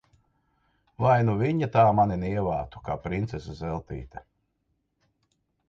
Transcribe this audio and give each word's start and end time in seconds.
Vai 1.05 1.17
nu 1.27 1.35
viņa 1.41 1.69
tā 1.75 1.83
mani 1.99 2.17
nievātu, 2.23 2.83
kā 2.89 2.97
princese 3.05 3.57
Zeltīte! 3.63 4.27